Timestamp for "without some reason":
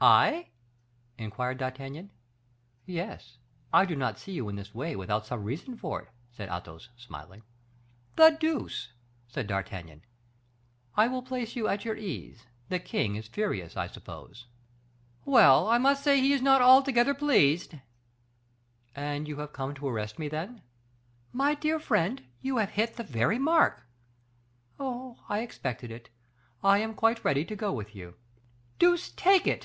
4.96-5.76